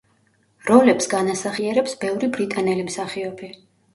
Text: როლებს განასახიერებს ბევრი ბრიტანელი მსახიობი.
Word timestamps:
როლებს 0.69 1.07
განასახიერებს 1.11 1.93
ბევრი 2.05 2.31
ბრიტანელი 2.37 2.87
მსახიობი. 2.89 3.51